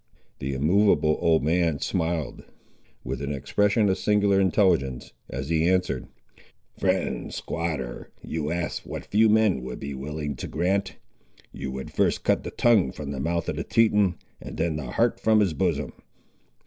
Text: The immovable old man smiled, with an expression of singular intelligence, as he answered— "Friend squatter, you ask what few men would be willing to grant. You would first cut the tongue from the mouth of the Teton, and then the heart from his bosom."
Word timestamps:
The 0.39 0.55
immovable 0.55 1.17
old 1.21 1.43
man 1.43 1.77
smiled, 1.77 2.43
with 3.03 3.21
an 3.21 3.31
expression 3.31 3.87
of 3.87 3.99
singular 3.99 4.39
intelligence, 4.41 5.13
as 5.29 5.49
he 5.49 5.69
answered— 5.69 6.07
"Friend 6.79 7.31
squatter, 7.31 8.09
you 8.23 8.51
ask 8.51 8.83
what 8.83 9.05
few 9.05 9.29
men 9.29 9.61
would 9.61 9.79
be 9.79 9.93
willing 9.93 10.35
to 10.37 10.47
grant. 10.47 10.95
You 11.51 11.69
would 11.73 11.91
first 11.93 12.23
cut 12.23 12.41
the 12.41 12.49
tongue 12.49 12.91
from 12.91 13.11
the 13.11 13.19
mouth 13.19 13.47
of 13.47 13.57
the 13.57 13.63
Teton, 13.63 14.15
and 14.41 14.57
then 14.57 14.75
the 14.75 14.89
heart 14.89 15.19
from 15.19 15.39
his 15.39 15.53
bosom." 15.53 15.93